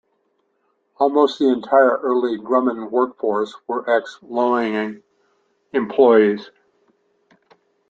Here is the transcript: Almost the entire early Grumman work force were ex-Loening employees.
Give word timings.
Almost 0.97 1.37
the 1.37 1.49
entire 1.49 1.95
early 1.97 2.35
Grumman 2.39 2.89
work 2.89 3.19
force 3.19 3.53
were 3.67 3.87
ex-Loening 3.87 5.03
employees. 5.73 6.49